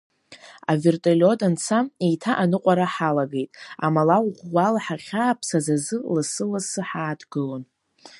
[0.71, 3.51] Аверталиот анца, еиҭа аныҟәара ҳалагеит,
[3.85, 7.63] амала ӷәӷәала ҳахьааԥсаз азы ласы-лассы ҳааҭгылон.